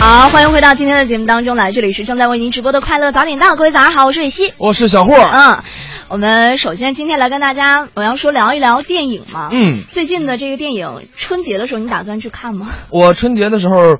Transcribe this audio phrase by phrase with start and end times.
[0.00, 5.14] 好，欢迎回到今天的节目当中来，这里是正在为您直播的快乐早点到，各位早上好，我是雨熙，我是小霍。
[5.14, 5.62] 嗯，
[6.08, 9.50] 我们首先今天来跟大家，我要说聊一聊电影嘛。
[9.52, 12.70] 嗯，最近的这个电影，春节的时候你打算去看吗？
[12.88, 13.98] 我春节的时候，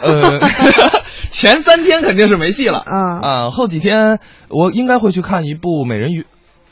[0.00, 0.38] 呃，
[1.32, 2.84] 前三天肯定是没戏了。
[2.86, 6.22] 嗯啊，后几天我应该会去看一部《美人鱼》。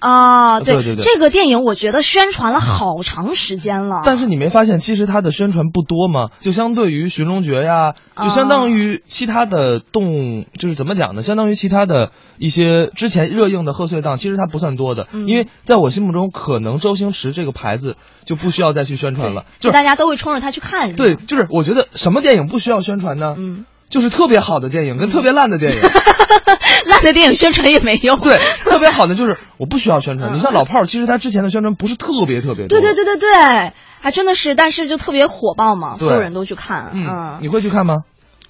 [0.01, 4.03] 啊，对对对这个电影我觉得宣传了好长时间了。
[4.05, 6.31] 但是你没发现，其实它的宣传不多吗？
[6.41, 11.23] 就相对于《寻龙诀》呀，啊就相当于其他的动，就是怎么讲呢？
[11.23, 15.07] 相当于其他的一些之前热映的贺岁档，其实它不算多的。
[15.13, 19.45] 嗯因为在我心目中，可能周星驰这个牌子就不需要再去宣传了。
[19.61, 23.35] 就就大家都会冲着他去看，对，就是我觉得什么电影不需要宣传呢？
[23.37, 25.81] 嗯，就是特别好的电影跟特别烂的电影。
[26.87, 28.19] 烂的电影宣传也没用。
[28.21, 30.33] 对，特别好的就是我不需要宣传。
[30.33, 32.81] 嗯你像老炮儿，其实他之前的宣传不是特别特别多。
[32.81, 36.93] 对对对对对，还真的是，但是就特别火爆嘛，所有人都去看。
[36.95, 37.99] 嗯，你会去看吗？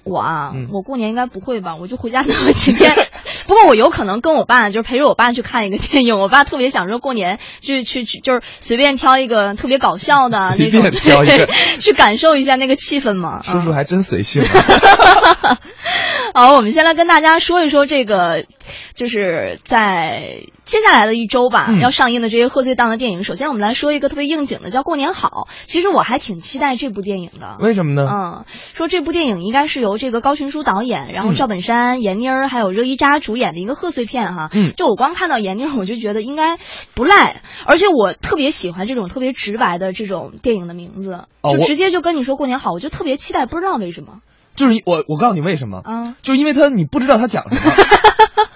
[0.03, 1.75] 我啊，嗯我过年应该不会吧？
[1.79, 2.91] 我就回家那么几天。
[3.51, 6.17] 不过我有可能跟我爸，就是陪着我爸去看一个电影。
[6.17, 11.49] 我爸特别想说过年去去去，就是随便挑一个特别搞笑的 那随种，便挑一个对
[11.81, 13.41] 去感受一下那个气氛嘛。
[13.43, 14.41] 叔叔还真随性。
[16.33, 18.45] 好，我们先来跟大家说一说这个，
[18.93, 23.23] 就是在接下来的一周吧，嗯要上映的这些贺岁档的电影。
[23.23, 25.29] 首先，我们来说一个特别应景的，叫《过年好》。
[25.65, 27.57] 其实我还挺期待这部电影的。
[27.59, 28.07] 为什么呢？
[28.11, 34.49] 嗯，说这部电影应该是由这个高群书导演，然后嗯赵本山、闫妮儿还有热依扎主演的一个贺岁片哈。
[34.53, 36.57] 嗯就我光看到闫妮儿，我就觉得应该
[36.95, 44.19] 不赖，而且我特别喜欢这种特别直白的这种电影的名字，哦就直接就跟你说过年好，我就特别期待，不知道为什么
[44.55, 46.15] 就是我，我告诉你为什么，啊。
[46.21, 47.61] 就是因为他你不知道他讲什么？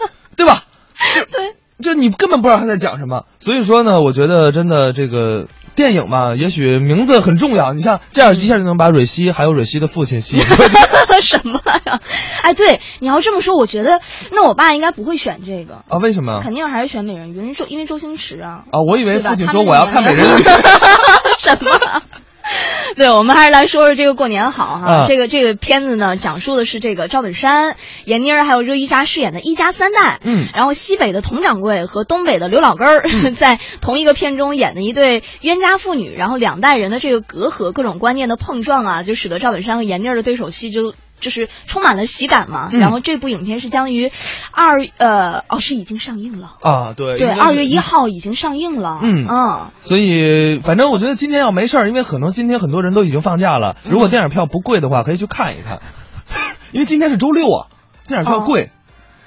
[1.31, 1.56] 对。
[1.84, 7.73] 就你根本不知道他在讲什么，所以说呢，我觉得真的这个电影嘛，也许名字很重要。
[7.73, 10.78] 你像这样一下就能把蕊希还有蕊希的父亲吸引过去
[11.22, 12.00] 什么呀？
[12.44, 14.00] 哎，对，你要这么说，我觉得
[14.32, 15.98] 那我爸应该不会选这个，啊？
[16.00, 16.40] 为什么？
[16.42, 18.64] 肯定还是选美人鱼，因为周因为周星驰啊。
[18.72, 20.44] 啊，我以为父亲说我要看美人鱼。
[21.39, 22.02] 什么？
[22.95, 24.86] 对，我们还是来说说这个过年好哈。
[24.86, 27.76] 啊这个这个片子呢，讲述的是这个赵本山、
[28.06, 30.20] 闫妮儿还有热依扎饰演的一家三代。
[30.23, 33.04] 嗯然后西北的佟掌柜和东北的刘老根儿、
[33.36, 40.94] 在同一个片中演的一对冤家父女，然后两代人的这个隔阂、各种观念的碰撞啊，就使得赵本山和闫妮儿的对手戏就。
[41.20, 42.80] 就是充满了喜感嘛，嗯。
[42.80, 44.11] 然后这部影片是将于
[44.52, 49.25] 二呃哦是已经上映了，啊，对对，二月一号已经上映了，嗯。
[49.27, 49.67] 嗯。
[49.81, 53.77] 所以，反正我觉得今天要没事儿，因为可能今天很多人都已经放假了。
[53.83, 55.81] 如果电影票不贵的话，可以去看一看，
[56.71, 57.67] 因为今天是周六啊，
[58.08, 58.71] 电影票贵。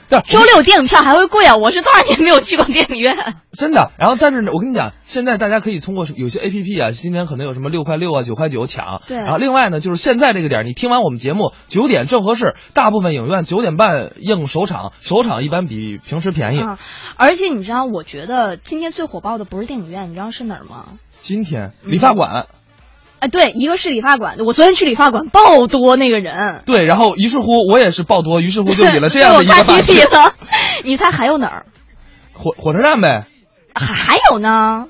[0.09, 1.57] 对，周六电影票还会贵啊！
[1.57, 3.17] 我是多少年没有去过电影院。
[3.53, 3.93] 真的。
[3.99, 9.03] 然后，但是呢，我跟你讲，现在大家可以通过有些 A P P 啊，今天可能有什么六块六啊、九块九抢。
[9.07, 16.61] 对然后，另外呢，就是现在这个点儿，你听完我们节目九点正合适，大部分影院九点半应首场，首场一般比平时便宜。
[16.61, 16.79] 啊，
[17.17, 20.87] 而且你知道，我觉得今天最火爆的不是电影院，你知道是哪儿吗？
[21.21, 22.47] 今天理发馆。
[23.21, 30.35] 哎，对，一个是理发馆，我昨天去理发馆爆多那个人，对，然后于是乎我也是爆多，于是乎就以了这样的 一个发型了。
[30.85, 31.67] 你猜还有哪儿？
[32.33, 33.27] 火火车站呗。
[33.75, 34.87] 还还有呢？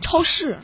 [0.00, 0.58] 超市。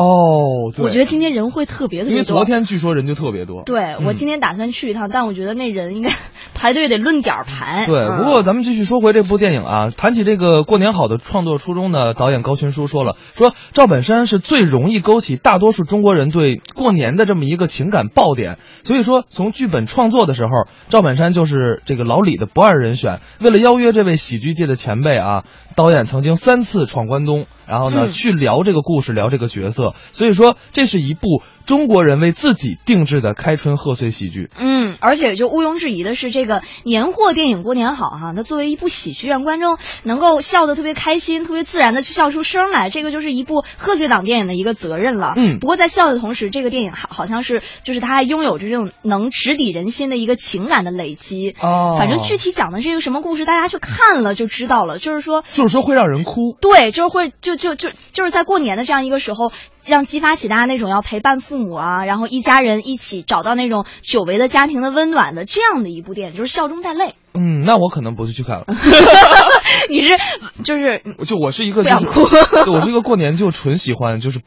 [0.00, 2.22] 哦，对，我觉得今天人会特别特因为。
[2.22, 3.62] 昨天据说人就特别多。
[3.64, 6.10] 对、嗯我今天打算去一趟，但我觉得那人应该
[6.54, 7.86] 排队得论点儿排。
[7.86, 9.90] 对，嗯不过咱们继续说回这部电影啊。
[9.90, 18.58] 谈起这个过年好的创作初衷呢，导演高群书说了，说赵本山是最容易勾起大多数中国人对过年的这么一个情感爆点。
[18.84, 20.50] 所以说，从剧本创作的时候，
[20.88, 23.20] 赵本山就是这个老李的不二人选。
[23.40, 25.44] 为了邀约这位喜剧界的前辈啊，
[25.74, 29.87] 导演曾经三次闯关东，然后呢、嗯去聊这个故事，聊这个角色。
[30.12, 34.48] 所以说，这是一部中国人为自己定制的开春贺岁喜剧。
[34.58, 45.34] 嗯，而且就毋庸置疑的是，这个年货电影《过年好》哈，它作为一部喜剧，让观众能够笑得特别开心、特别自然的去笑出声来，这个就是一部贺岁档电影的一个责任了。
[45.36, 51.54] 嗯不过在笑的同时，这个电影好好像是就是它还拥有着这种能直抵人心的一个情感的累积。
[51.60, 54.98] 哦反正具体讲的是一个什么故事，大家去看了就知道了。
[54.98, 56.56] 就是说，就是说会让人哭。
[56.62, 59.52] 对，就是会就就就就是在过年的这样一个时候，
[59.84, 67.14] 让激发起大家那种要陪伴父母啊，然后一家人一起找到那种久违的家庭的温暖的这样的一部电影，就是笑中带泪。
[67.34, 68.64] 嗯，那我可能不是去看了。
[69.90, 70.16] 你是
[70.64, 72.28] 就是就我是一个、不就是，想哭
[72.64, 74.40] 对我是一个过年就纯喜欢就是，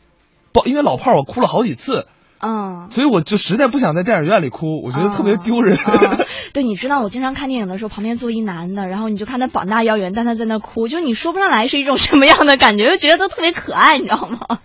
[0.52, 2.08] 爆，因为老炮儿我哭了好几次，
[2.42, 2.90] 嗯。
[2.92, 5.78] 所以我就实在不想在电影院里哭，我觉得特别丢人。
[5.78, 6.20] 啊
[6.54, 14.60] 对，你知道我经常看电影的时候，旁边坐一男的，然后你就看他膀大腰圆，但他在那哭，就你说不上来是一种什么样的感觉，就觉得他特别可爱，你知道吗？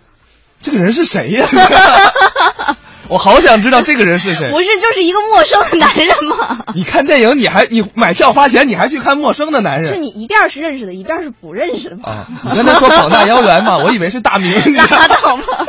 [0.66, 1.46] 这个人是谁呀？
[3.08, 4.50] 我好想知道这个人是谁。
[4.50, 6.64] 不是，就是一个陌生的男人吗？
[6.74, 9.94] 你看电影，你还你买票花钱，你还去看陌生的男人？
[9.94, 12.02] 是你一边是认识的，一边是不认识的吗？
[12.10, 14.52] 啊，你跟他说膀大妖缘嘛， 我以为是大明。
[14.74, 15.66] 拉倒吧。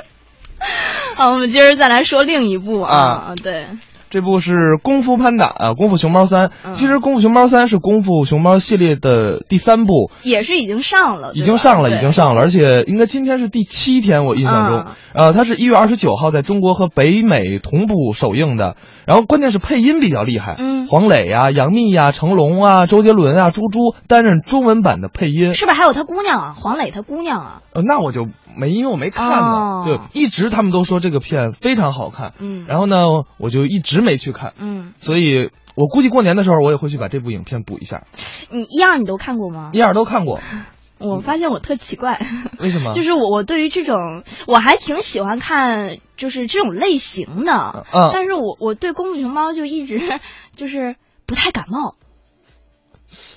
[1.14, 3.68] 好，我们今儿再来说另一部啊，对。
[4.10, 6.50] 这部是《功夫潘达》啊，《功夫熊猫三》。
[6.72, 14.86] 其实《功夫熊猫三》是《功夫熊猫》系列的第三部，也是已经上了，已经上了，已经上了，而且应该今天是第七天，我印象中。
[15.14, 18.76] 呃，它是一月二十九号在中国和北美同步首映的。
[19.06, 26.56] 然后关键是配音比较厉害，嗯，黄磊呀、杨幂呀、成龙啊、周杰伦啊、猪猪担任中文版的配音，是不是还有他姑娘啊？
[26.58, 27.62] 黄磊他姑娘啊？
[27.74, 28.28] 呃，那我就
[28.58, 29.84] 没，因为我没看呢。
[29.86, 33.06] 对，一直他们都说这个片非常好看，嗯，然后呢，
[33.40, 38.06] 我就一直没去看，嗯，所以我估计过年的时候我也会去把这部影片补一下。
[38.50, 39.72] 你一二你都看过吗？
[39.74, 40.40] 一二都看过。
[41.00, 42.20] 我发现我特奇怪，
[42.58, 42.92] 为什么？
[42.92, 50.20] 就是我我对于这种我还挺喜欢看，就是这种类型的，嗯，但是我我对功夫熊猫就一直
[50.56, 50.96] 就是
[51.28, 51.94] 不太感冒。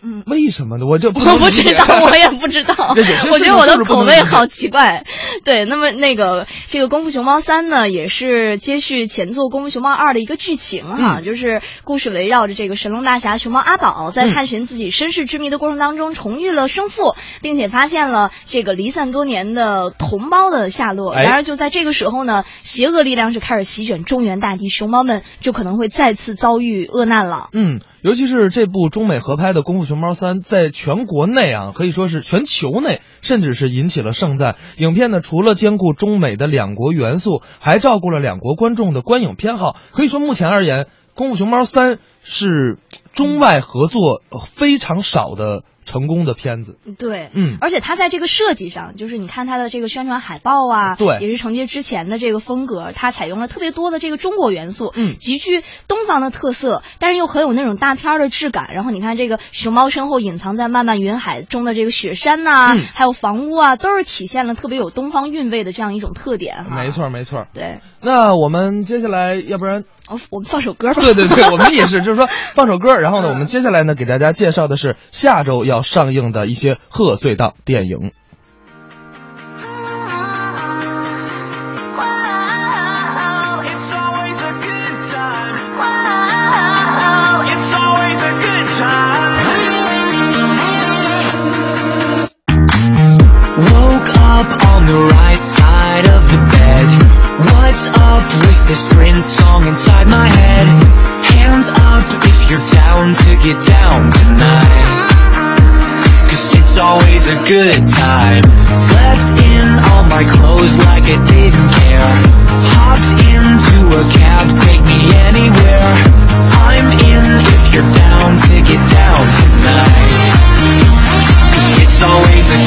[0.03, 0.87] 嗯，为什么呢？
[0.87, 2.75] 我就我不知道， 我也不知道。
[2.89, 5.05] 我觉得我的口味好奇怪。
[5.45, 21.15] 对，那么那个这个《功夫熊猫三》呢，也是接续前作《功夫熊猫二》的一个剧情哈，就是故事围绕着这个神龙大侠熊猫阿宝在探寻自己身世之谜的过程当中重遇了生父，并且发现了这个离散多年的同胞的下落。
[21.15, 27.49] 然而就在这个时候呢，邪恶力量是开始席卷中原大地，熊猫们就可能会再次遭遇厄难了。
[27.53, 27.81] 嗯。
[28.03, 34.57] 尤其是这部中美合拍的《功夫熊猫三》，在全国内啊，可以说是全球内，甚至是引起了盛赞。
[34.79, 39.77] 影片呢，除了兼顾中美的两国元素，还照顾了两国观众的观影偏好。
[39.93, 41.93] 可以说，目前而言，《功夫熊猫三》
[42.23, 42.79] 是
[43.13, 45.63] 中外合作非常少的。
[45.91, 58.71] 成功的片子，对，嗯，而且它在这个设计上，就是你看它的这个宣传海报啊，对，也是承接之前的这个风格，它采用了特别多的这个中国元素，嗯，极具东方的特色，但是又很有那种大片的质感。
[58.73, 66.77] 然后你看这个熊猫身后隐藏在漫漫云海中的这个雪山呐，还有房屋啊，都是体现了特别有东方韵味的这样一种特点哈。
[66.77, 67.47] 没错，没错。
[67.53, 69.83] 对，那我们接下来，要不然。
[70.31, 71.01] 我们放首歌吧。
[71.01, 72.99] 对对对，我们也是，就是说放首歌。
[72.99, 78.13] 然后呢，我们接下来呢，给大家介绍的是下周要上映的一些贺岁档电影。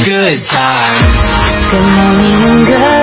[0.06, 0.94] Good time.
[1.72, 3.03] Good morning and good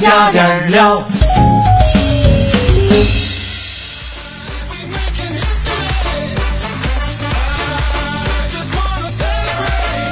[0.00, 1.02] 加点料。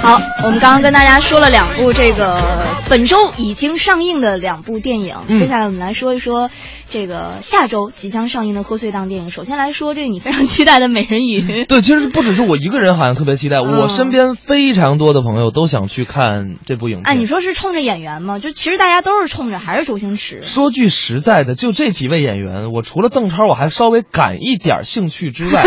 [0.02, 2.36] 好，我们刚刚跟大家说了两部这个
[2.92, 6.50] 本周已经上映的两部电影，嗯接下来我们来说一说
[6.90, 9.30] 这个下周即将上映的贺岁档电影。
[9.30, 17.06] 首先来说这个你非常期待的《美人鱼》，对，其实不只是我一个人，好像特别期待，嗯我身边非常多的朋友都想去看这部影片。
[17.06, 18.38] 哎，你说是冲着演员吗？
[18.38, 20.42] 就其实大家都是冲着还是周星驰。
[20.42, 25.64] 说句实在的，就这几位演员，我除了邓超，我还稍微感一点兴趣之外，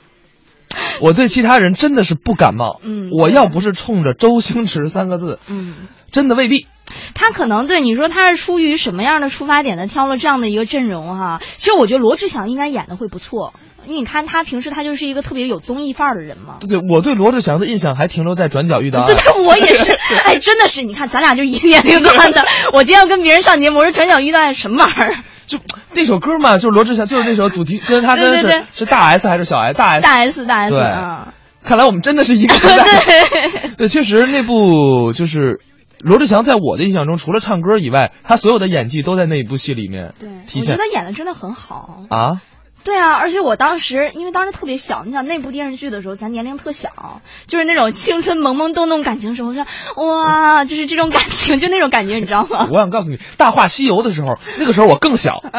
[1.00, 2.80] 我对其他人真的是不感冒。
[2.82, 5.74] 嗯我要不是冲着周星驰三个字，嗯，
[6.14, 6.68] 真的未必。
[7.14, 11.40] 他可能对你说他是出于什么样的出发点的挑了这样的一个阵容哈？
[11.42, 13.52] 其实我觉得罗志祥应该演的会不错，
[13.84, 16.58] 因为你看他平时他就是一个特别有综艺范儿的人嘛。
[16.68, 19.16] 对，我对罗志祥的印象还停留在《转角遇到爱 对，》。
[19.24, 19.92] 但我也是，
[20.24, 22.44] 哎，真的是，你看咱俩就一个年龄段的。
[22.72, 25.16] 我今天要跟别人上节目，我说转角遇到爱什么玩意儿？
[25.48, 25.58] 就
[25.94, 29.76] 那首歌嘛，就是罗志祥，就是那首主题，跟他跟是对对对是大 S 还是小 S？
[29.76, 30.02] 大 S。
[30.02, 31.26] 大 S 大 S，对嗯，
[31.64, 33.04] 看来我们真的是一个时代。
[33.04, 35.60] 对，对，确实那部就是
[36.04, 42.04] 罗志祥，在我的印象中，除了唱歌以外，他所有的演技都在那一部戏里面对，体现我觉得演的真的很好。
[42.10, 42.42] 啊。
[42.84, 49.64] 对啊，而且我当时因为当时特别小，你想那部电视剧的时候，咱年龄特小，就是那种青春懵懵懂懂感情时候，我说
[49.96, 52.68] 哇，就是这种感情，就那种感觉，你知道吗？
[52.72, 55.40] 我想告诉你，《大话西游》的时候，那个时候我更小。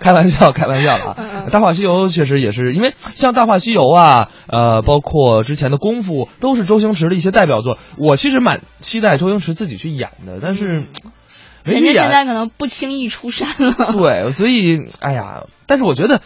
[0.00, 1.16] 开玩笑，开玩笑啊！
[1.50, 7.78] 《大话西游》确实也是，因为像《大话西游》啊，呃，包括之前的《功夫》，都是周星驰的一些代表作。
[7.98, 10.84] 我其实蛮期待周星驰自己去演的，但是
[11.64, 12.22] 人家现在。
[12.22, 13.92] 可能不轻易出山了。
[13.92, 16.20] 对，所以哎呀，但是我觉得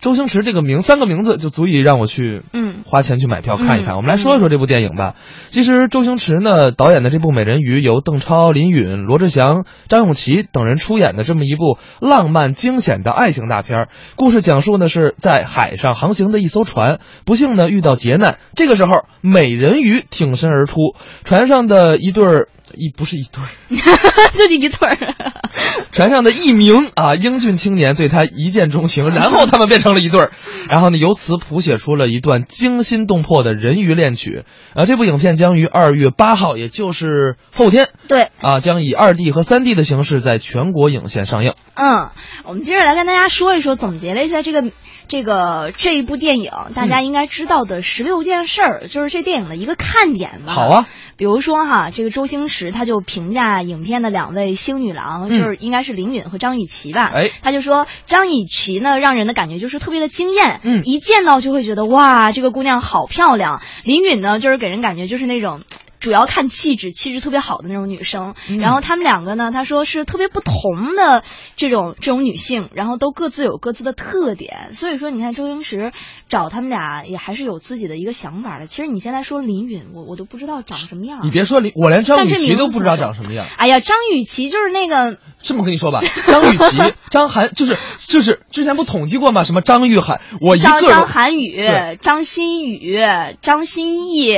[0.00, 3.94] 周星驰这个名三个名字就足以让我去嗯花钱去买票看一看。
[3.94, 5.14] 嗯我们来说一说这部电影吧。
[5.50, 13.88] 其实周星驰呢导演的这部《美人鱼》，由邓超、林允、罗志祥、张永琪等人出演的这么一部浪漫惊险的爱情大片儿。
[14.16, 22.48] 故事讲述呢是在海上航行的一艘船，不幸呢遇到劫难，这个时候美人鱼挺身而出，船上的一对儿。
[22.74, 24.98] 一不是一对儿， 就一对儿。
[25.92, 30.32] 船上的一名啊英俊青年对他一见钟情， 然后他们变成了一对儿，
[30.68, 34.44] 然后呢由此谱写出了一段惊心动魄的人鱼恋曲。
[34.74, 41.54] 啊，这部影片将于二月八号，也就是后天对，啊，将以二 D 和三 D 的形式在全国影线上映。
[41.74, 42.10] 嗯，
[42.44, 44.64] 我们接着来跟大家说一说，总结了一下这个
[45.08, 50.52] 这个这一部电影大家应该知道的十六件事儿，就是这电影的一个看点吧。
[50.52, 57.10] 好啊，比如说哈，这个周星驰他就评价影片的两位星女郎，嗯就是应该是林允和张雨绮吧。
[57.12, 63.62] 哎他就说张雨绮呢，让人的感觉就是特别的惊艳，嗯一见到就会觉得哇，这个姑娘好漂亮。
[63.84, 65.62] 林允呢，就是给人感觉就是那种。
[66.00, 68.34] 主要看气质，气质特别好的那种女生。
[68.48, 71.22] 嗯然后她们两个呢，她说是特别不同的
[71.56, 74.72] 这种这种女性，然后都各自有各自的特点。
[74.72, 75.92] 所以说，你看周星驰
[76.28, 78.66] 找他们俩也还是有自己的一个想法的。
[78.66, 81.20] 其实你现在说林允，我我都不知道长什么样。
[81.22, 83.46] 你别说林，我连张雨绮都不知道长什么样。
[83.56, 87.76] 哎呀，张雨绮就是那个这么跟你说吧，张雨绮、 张涵，就是
[88.06, 89.44] 就是之前不统计过吗？
[89.44, 91.58] 什么张玉涵，我一张张涵予、
[92.00, 92.98] 张馨予、
[93.42, 94.36] 张歆艺。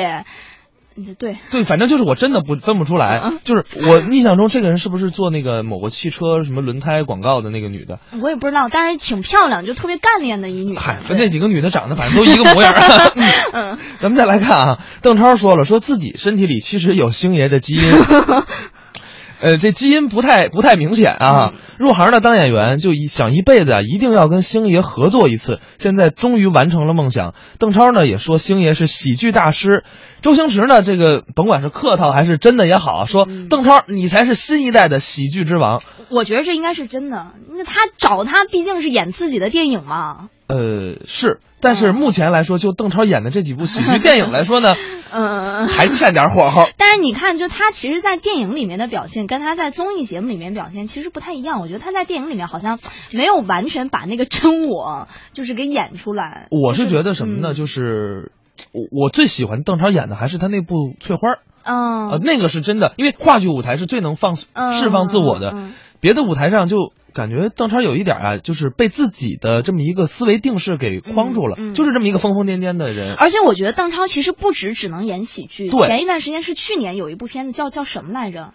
[0.98, 8.00] 嗯对，对，反正就是我真的不分不出来嗯， 就是我印象中这个人是不是做那个某个汽车什么轮胎广告的那个女的？
[8.20, 10.80] 我也不知道，但是挺漂亮，就特别干练的一女的。
[10.80, 12.74] 嗨，对那几个女的长得反正都一个模样。
[13.54, 17.82] 嗯，咱们再来看啊，邓超说了，说自己身体里其实有星爷的基因。
[19.40, 21.52] 呃，这基因不太不太明显啊。
[21.78, 25.60] 入行呢当演员就一想一辈子啊，一定要跟星爷合作一次。
[25.78, 27.34] 现在终于完成了梦想。
[27.58, 29.84] 邓超呢也说星爷是喜剧大师，
[30.20, 35.80] 周星驰呢这个甭管是客套还是真的也好，说嗯邓超你才是新一代的喜剧之王。
[36.10, 37.28] 我觉得这应该是真的。
[37.50, 40.28] 那他找他毕竟是演自己的电影嘛。
[40.48, 44.74] 呃，是，但是嗯目前来说，就邓超演的这几部 喜剧电影来说呢，
[45.12, 45.68] 嗯。
[45.68, 46.66] 还欠点火候。
[46.76, 51.60] 但是你看，就他其实，在电影里面的表现，跟他在综艺节目里面表现其实不太一样。
[51.60, 52.78] 我觉得他在电影里面好像
[53.12, 56.46] 没有完全把那个真我就是给演出来。
[56.50, 57.52] 我是就是觉得什么呢？
[57.52, 58.32] 嗯就是
[58.72, 61.22] 我我最喜欢邓超演的还是他那部《翠花》
[61.64, 65.54] 嗯啊，那个是真的，因为话剧舞台是最能放嗯释放自我的。
[66.00, 73.16] 别的舞台上就感觉邓超有一点啊，就是被自己的这么一个思维定式给框住了，嗯嗯就是这么一个疯疯癫癫的人。
[73.16, 75.68] 而且我觉得邓超其实不止只能演喜剧。
[75.68, 78.54] 前一段时间是去年有一部片子叫叫什么来着？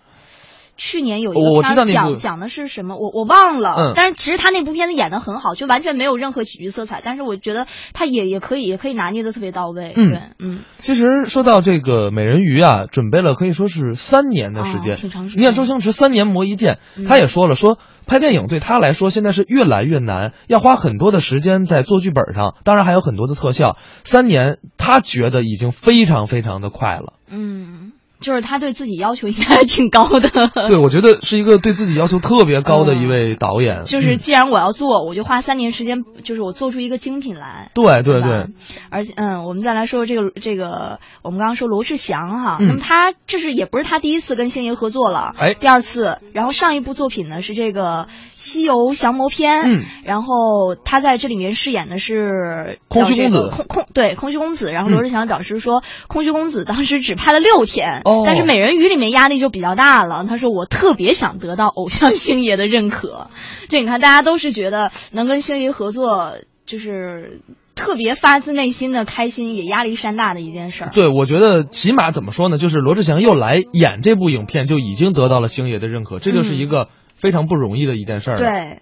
[0.83, 3.75] 去年有一我我个知道那部片儿讲讲的是什么，我我忘了。
[3.77, 7.01] 嗯但是其实他那部片子演的很好，就完全没有任何喜剧色彩。
[7.03, 9.93] 但是我觉得他也也可以也可以拿捏的特别到位。
[9.95, 23.77] 嗯对，嗯，其实说到这个美人鱼啊，准备了可以说是三年的时间，哦挺长时间你看周星驰三年磨一剑，嗯他也说了，说拍电影对他来说现在是越来越难，要花很多的时间在做剧本上，当然还有很多的特效。
[24.03, 27.13] 三年，他觉得已经非常非常的快了。
[27.29, 27.92] 嗯，
[28.23, 30.29] 就是他对自己要求应该还挺高的。
[30.67, 33.81] 对，我觉得是一个对自己要求特别高的一位导演。
[33.81, 37.69] 嗯 就是嗯既然我要做，我就花三年时间，就是我做出一个精品来。
[37.75, 38.27] 对对吧？
[38.27, 38.47] 对，
[38.89, 42.67] 而且嗯，我们再来说这个这个，我们刚刚说罗志祥哈，嗯。
[42.67, 45.53] 那么他这是也不是他第一次跟星爷合作了，哎。
[45.53, 53.49] 第二次，然后上一部作品呢是这个《西游降魔篇》，嗯，然后他在这里面饰演的是空虚公子。
[53.49, 63.29] 空空对空虚公子，然后嗯罗志祥表示说，空虚公子当时只拍了六天，哦但是美人鱼里面压力就比较大了，他说我特别想得到偶像星爷的认可，
[63.69, 67.41] 这你看大家都是觉得能跟星爷合作就是。
[67.75, 70.91] 特别发自内心的开心，也压力山大的一件事儿。
[70.93, 78.39] 对，我觉得起码怎么说呢，就是罗志祥又来演这部影片，就已经得到了星爷的认可，这就是一个非常不容易的一件事儿了。
[78.39, 78.79] 对，